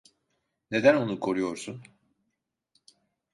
Neden 0.71 0.95
onu 0.95 1.19
koruyorsun? 1.19 1.81